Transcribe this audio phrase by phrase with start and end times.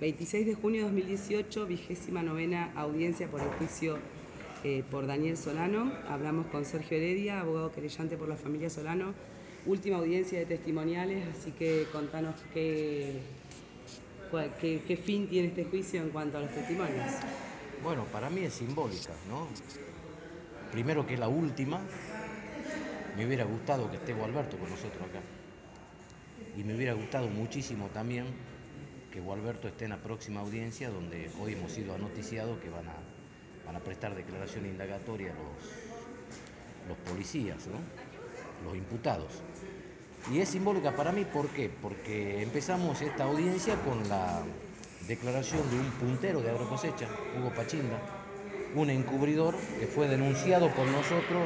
[0.00, 3.98] 26 de junio de 2018, vigésima novena audiencia por el juicio
[4.62, 5.90] eh, por Daniel Solano.
[6.06, 9.14] Hablamos con Sergio Heredia, abogado querellante por la familia Solano.
[9.64, 13.20] Última audiencia de testimoniales, así que contanos qué,
[14.60, 17.12] qué, fin tiene este juicio en cuanto a los testimonios.
[17.82, 19.48] Bueno, para mí es simbólica, ¿no?
[20.72, 21.80] Primero que es la última,
[23.16, 25.22] me hubiera gustado que esté Gualberto con nosotros acá.
[26.54, 28.26] Y me hubiera gustado muchísimo también
[29.16, 33.80] que Gualberto esté en la próxima audiencia, donde hoy hemos sido anoticiados que van a,
[33.80, 37.66] prestar declaración indagatoria los, los policías,
[38.62, 39.40] los imputados.
[40.30, 41.70] Y es simbólica para mí, ¿por qué?
[41.80, 44.42] Porque empezamos esta audiencia con la
[45.08, 47.98] declaración de un puntero de agrocosecha, Hugo Pachinda,
[48.74, 51.42] un encubridor que fue denunciado por nosotros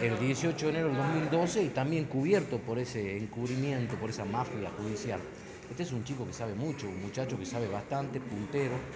[0.00, 4.70] el 18 de enero del 2012 y también cubierto por ese encubrimiento, por esa mafia
[4.78, 5.20] judicial.
[5.68, 8.88] Este es un chico que sabe mucho, un muchacho que sabe bastante, puntero.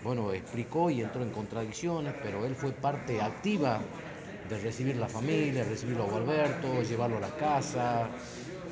[0.00, 3.94] Bueno, explicó y entró en contradicciones, pero él fue parte activa
[4.42, 8.14] de recibir la familia, recibirlo a Alberto, llevarlo a la casa.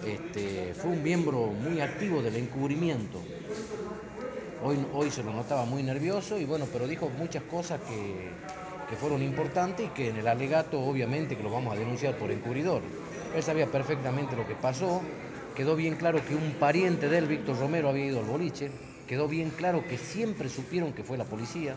[0.01, 3.33] Este, fue un miembro muy activo del encubrimiento.
[4.61, 8.43] Hoy, hoy se lo notaba muy nervioso y bueno, pero dijo muchas cosas que,
[8.87, 12.33] que fueron importantes y que en el alegato obviamente que lo vamos a denunciar por
[12.33, 12.93] encubridor.
[13.31, 15.15] Él sabía perfectamente lo que pasó,
[15.59, 18.71] quedó bien claro que un pariente de él, Víctor Romero, había ido al boliche,
[19.09, 21.75] quedó bien claro que siempre supieron que fue la policía,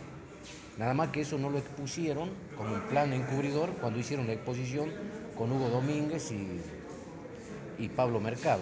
[0.78, 4.92] nada más que eso no lo expusieron como un plan encubridor cuando hicieron la exposición
[5.36, 6.32] con Hugo Domínguez
[7.80, 8.62] y, Pablo Mercado.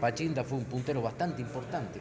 [0.00, 1.98] Pachinda fue un puntero bastante importante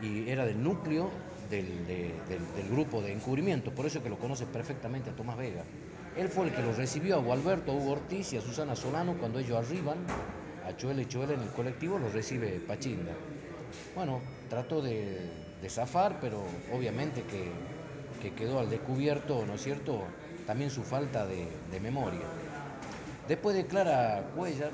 [0.00, 1.10] y era del núcleo
[1.50, 5.64] del, grupo de encubrimiento, por eso que lo conoce perfectamente a Tomás Vega.
[6.16, 9.18] Él fue el que lo recibió a Gualberto, a Hugo Ortiz y a Susana Solano
[9.18, 9.98] cuando ellos arriban
[10.68, 13.12] a Choel y Choel en el colectivo, lo recibe Pachinda.
[13.94, 15.30] Bueno, trató de,
[15.68, 20.04] zafar, pero obviamente que, quedó al descubierto, ¿no es cierto?,
[20.46, 21.48] también su falta de,
[21.80, 22.26] memoria.
[23.26, 24.70] Después declara Cuellar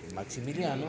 [0.00, 0.86] que Maximiliano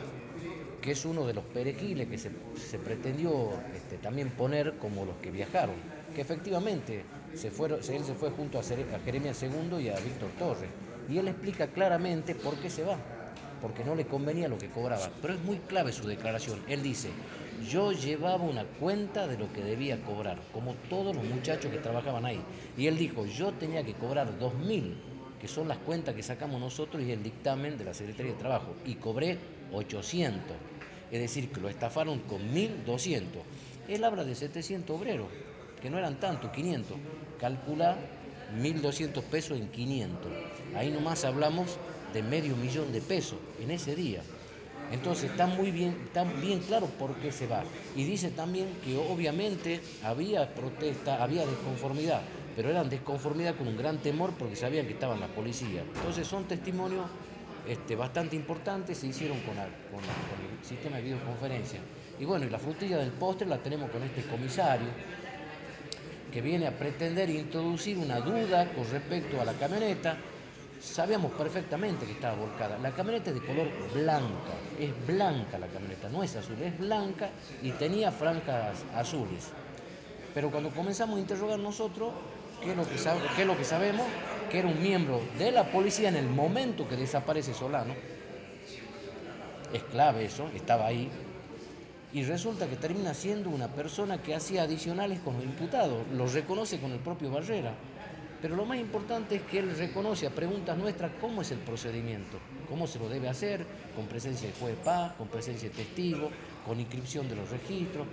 [0.81, 5.31] que es uno de los perequiles que se, pretendió este, también poner como los que
[5.31, 5.73] viajaron,
[6.13, 7.03] que efectivamente
[7.33, 10.69] se él se fue junto a, a Jeremías II y a Víctor Torres,
[11.09, 12.99] y él explica claramente por qué se va,
[13.65, 17.09] porque no le convenía lo que cobraba, pero es muy clave su declaración, él dice,
[17.67, 22.27] yo llevaba una cuenta de lo que debía cobrar, como todos los muchachos que trabajaban
[22.27, 22.39] ahí,
[22.77, 24.93] y él dijo, yo tenía que cobrar 2.000,
[25.41, 28.75] que son las cuentas que sacamos nosotros y el dictamen de la Secretaría de Trabajo,
[28.85, 29.39] y cobré
[29.73, 30.55] 800
[31.11, 33.23] es decir, que lo estafaron con 1.200.
[33.87, 35.27] Él habla de 700 obreros,
[35.81, 36.97] que no eran tantos, 500.
[37.39, 37.97] Calcula
[38.57, 40.31] 1.200 pesos en 500.
[40.75, 41.77] Ahí nomás hablamos
[42.15, 44.23] de medio millón de pesos en ese día.
[44.91, 47.63] Entonces está muy bien, está bien claro por qué se va.
[47.95, 52.21] Y dice también que obviamente había protesta, había desconformidad,
[52.55, 55.83] pero eran desconformidad con un gran temor porque sabían que estaban la policía.
[55.95, 57.05] Entonces son testimonios
[57.67, 61.79] este, bastante importantes se hicieron con, el sistema de videoconferencia.
[62.19, 64.87] Y bueno, y la frutilla del postre la tenemos con este comisario
[66.31, 70.17] que viene a pretender introducir una duda con respecto a la camioneta.
[70.79, 72.77] Sabíamos perfectamente que estaba volcada.
[72.77, 77.29] La camioneta es de color blanca, es blanca la camioneta, no es azul, es blanca
[77.61, 79.51] y tenía franjas azules.
[80.33, 82.13] Pero cuando comenzamos a interrogar nosotros,
[82.61, 82.87] ¿qué es lo
[83.57, 84.05] que, sabemos?
[84.49, 87.93] que era un miembro de la policía en el momento que desaparece Solano.
[89.73, 91.09] Es clave eso, estaba ahí.
[92.13, 96.79] Y resulta que termina siendo una persona que hacía adicionales con los imputados, lo reconoce
[96.79, 97.73] con el propio Barrera.
[98.45, 102.37] Pero lo más importante es que él reconoce a preguntas nuestras cómo es el procedimiento,
[102.69, 106.29] cómo se lo debe hacer, con presencia de juez de paz, con presencia de testigo,
[106.63, 108.05] con inscripción de los registros,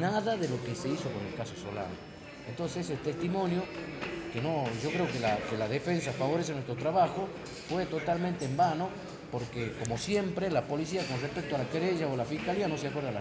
[0.00, 1.94] nada de lo que se hizo con el caso Solano.
[2.48, 3.62] Entonces ese testimonio
[4.32, 7.28] que no, yo creo que la, que la defensa favorece nuestro trabajo,
[7.68, 8.88] fue totalmente en vano,
[9.30, 12.88] porque como siempre la policía con respecto a la querella o la fiscalía no se
[12.88, 13.12] acuerda,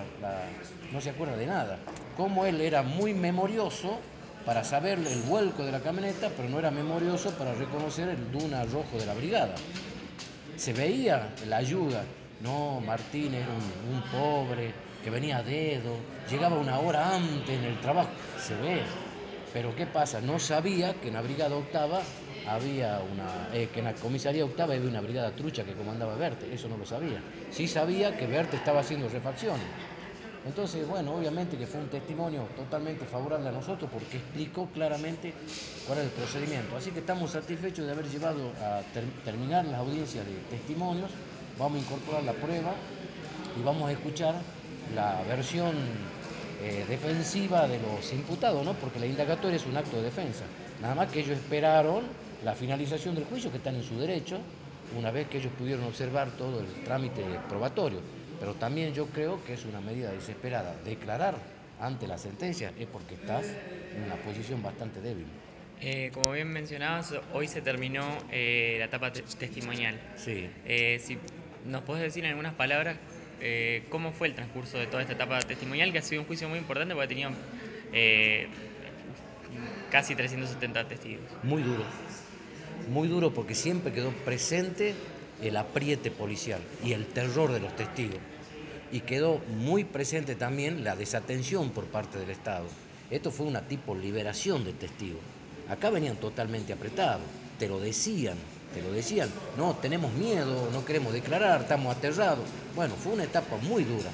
[0.92, 1.78] no se acuerda de nada.
[2.18, 4.00] Como él era muy memorioso
[4.46, 8.64] para saber el vuelco de la camioneta, pero no era memorioso para reconocer el duna
[8.64, 9.56] rojo de la brigada.
[10.56, 12.04] Se veía la ayuda.
[12.42, 14.72] No, Martín era un, pobre
[15.04, 15.96] que venía a dedo,
[16.30, 18.10] llegaba una hora antes en el trabajo.
[18.40, 18.82] Se ve,
[19.52, 20.22] pero ¿qué pasa?
[20.22, 22.02] No sabía que en la brigada octava
[22.48, 26.54] había una, eh, que en la comisaría octava había una brigada trucha que comandaba Verte,
[26.54, 27.22] eso no lo sabía.
[27.52, 29.66] Sí sabía que Verte estaba haciendo refacciones.
[30.46, 35.34] Entonces, bueno, obviamente que fue un testimonio totalmente favorable a nosotros porque explicó claramente
[35.88, 36.78] cuál es el procedimiento.
[36.78, 38.84] Así que estamos satisfechos de haber llevado a
[39.24, 41.10] terminar las audiencias de testimonios,
[41.58, 42.74] vamos a incorporar la prueba
[43.60, 44.36] y vamos a escuchar
[44.94, 45.74] la versión
[46.62, 48.74] eh, defensiva de los imputados, ¿no?
[48.74, 50.44] porque la indagatoria es un acto de defensa.
[50.80, 52.04] Nada más que ellos esperaron
[52.44, 54.38] la finalización del juicio, que están en su derecho,
[54.96, 58.00] una vez que ellos pudieron observar todo el trámite probatorio.
[58.40, 60.76] Pero también yo creo que es una medida desesperada.
[60.84, 61.36] Declarar
[61.80, 63.46] ante la sentencia es porque estás
[63.96, 65.26] en una posición bastante débil.
[65.82, 70.00] Eh, como bien mencionabas, hoy se terminó eh, la etapa testimonial.
[70.16, 70.50] Sí.
[70.66, 71.18] Eh, si
[71.66, 72.98] nos podés decir en algunas palabras
[73.90, 76.58] cómo fue el transcurso de toda esta etapa testimonial, que ha sido un juicio muy
[76.58, 77.36] importante porque tenían
[79.92, 81.26] casi 370 testigos.
[81.44, 81.84] Muy duro,
[82.90, 84.96] muy duro porque siempre quedó presente
[85.42, 88.20] el apriete policial y el terror de los testigos.
[88.92, 92.66] Y quedó muy presente también la desatención por parte del Estado.
[93.10, 95.22] Esto fue una tipo liberación de testigos.
[95.70, 97.26] Acá venían totalmente apretados,
[97.60, 98.38] te lo decían,
[98.74, 102.46] te lo decían, no, tenemos miedo, no queremos declarar, estamos aterrados.
[102.76, 104.10] Bueno, fue una etapa muy dura.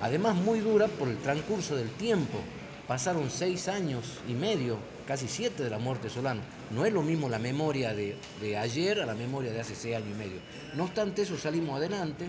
[0.00, 2.38] Además muy dura por el transcurso del tiempo.
[2.86, 6.40] Pasaron seis años y medio, casi siete de la muerte de Solano.
[6.70, 9.96] No es lo mismo la memoria de, de ayer a la memoria de hace seis
[9.96, 10.40] años y medio.
[10.74, 12.28] No obstante eso salimos adelante,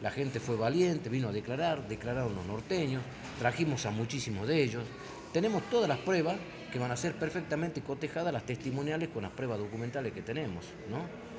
[0.00, 3.02] la gente fue valiente, vino a declarar, declararon los norteños,
[3.38, 4.84] trajimos a muchísimos de ellos.
[5.32, 6.36] Tenemos todas las pruebas
[6.72, 10.66] que van a ser perfectamente cotejadas las testimoniales con las pruebas documentales que tenemos.
[10.90, 11.33] ¿no?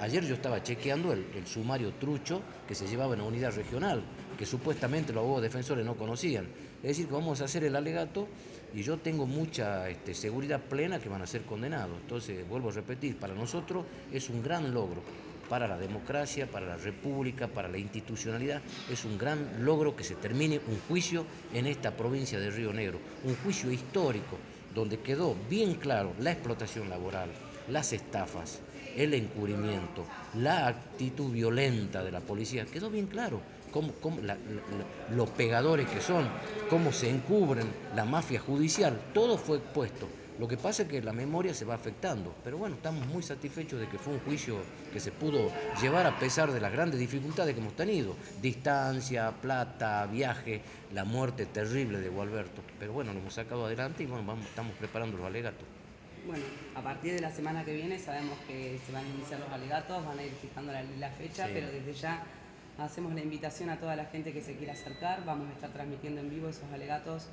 [0.00, 4.02] Ayer yo estaba chequeando el, sumario trucho que se llevaba en la unidad regional,
[4.36, 6.46] que supuestamente los abogados defensores no conocían.
[6.82, 8.28] Es decir, vamos a hacer el alegato
[8.74, 12.00] y yo tengo mucha este, seguridad plena que van a ser condenados.
[12.00, 15.02] Entonces, vuelvo a repetir, para nosotros es un gran logro
[15.48, 18.62] para la democracia, para la república, para la institucionalidad.
[18.90, 22.98] Es un gran logro que se termine un juicio en esta provincia de Río Negro,
[23.24, 24.38] un juicio histórico
[24.74, 27.30] donde quedó bien claro la explotación laboral,
[27.70, 28.60] las estafas,
[28.96, 30.04] el encubrimiento,
[30.34, 33.92] la actitud violenta de la policía, quedó bien claro cómo,
[35.14, 36.28] los pegadores que son,
[36.70, 40.08] cómo se encubren, la mafia judicial, todo fue expuesto.
[40.38, 43.80] Lo que pasa es que la memoria se va afectando, pero bueno, estamos muy satisfechos
[43.80, 44.58] de que fue un juicio
[44.92, 45.50] que se pudo
[45.82, 50.62] llevar a pesar de las grandes dificultades que hemos tenido, distancia, plata, viaje,
[50.94, 52.62] la muerte terrible de Gualberto.
[52.78, 55.66] Pero bueno, lo hemos sacado adelante y bueno, estamos preparando los alegatos.
[56.26, 56.44] Bueno,
[56.74, 60.04] a partir de la semana que viene sabemos que se van a iniciar los alegatos,
[60.04, 62.22] van a ir fijando la, fecha, pero desde ya
[62.78, 66.20] hacemos la invitación a toda la gente que se quiera acercar, vamos a estar transmitiendo
[66.20, 67.28] en vivo esos alegatos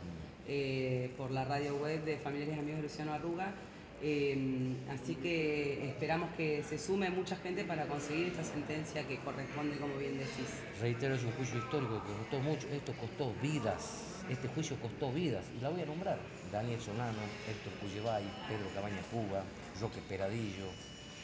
[0.47, 3.53] eh, por la radio web de Familiares y Amigos de Luciano Arruga.
[4.01, 9.77] Eh, así que esperamos que se sume mucha gente para conseguir esta sentencia que corresponde,
[9.77, 10.61] como bien decís.
[10.81, 15.45] Reitero, es un juicio histórico que costó mucho, esto costó vidas, este juicio costó vidas,
[15.57, 16.19] y la voy a nombrar.
[16.51, 19.43] Daniel Solano, Héctor Cuyevay, Pedro Cabaña Cuba,
[19.79, 20.67] Roque Peradillo,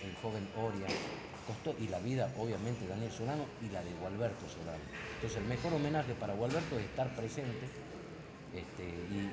[0.04, 0.88] el joven Oria,
[1.48, 4.84] costó, y la vida obviamente Daniel Solano y la de Gualberto Solano.
[5.16, 7.68] Entonces el mejor homenaje para Gualberto es estar presente
[8.54, 8.84] este,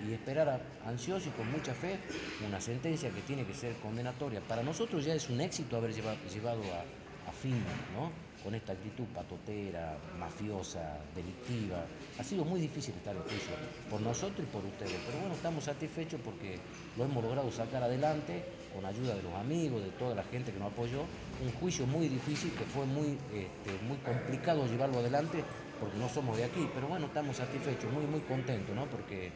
[0.06, 1.98] y, esperar ansioso y con mucha fe
[2.46, 4.40] una sentencia que tiene que ser condenatoria.
[4.40, 6.84] Para nosotros ya es un éxito haber llevado, a,
[7.28, 7.62] a fin,
[7.94, 8.28] ¿no?
[8.42, 11.84] con esta actitud patotera, mafiosa, delictiva.
[12.18, 13.54] Ha sido muy difícil estar en juicio,
[13.90, 14.96] por nosotros y por ustedes.
[15.06, 16.58] Pero bueno, estamos satisfechos porque
[16.96, 18.44] lo hemos logrado sacar adelante
[18.74, 21.02] con ayuda de los amigos, de toda la gente que nos apoyó.
[21.42, 25.42] Un juicio muy difícil que fue muy, este, muy complicado llevarlo adelante
[25.80, 26.68] porque no somos de aquí.
[26.74, 28.86] Pero bueno, estamos satisfechos, muy, muy contentos, ¿no?
[28.86, 29.32] Porque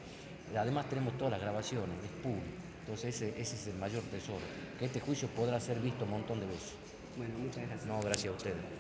[0.56, 2.62] además tenemos todas las grabaciones, es público.
[2.80, 4.40] Entonces ese es el mayor tesoro,
[4.78, 6.91] que este juicio podrá ser visto un montón de veces.
[7.16, 7.86] Bueno, muchas gracias.
[7.86, 8.72] No, gracias a.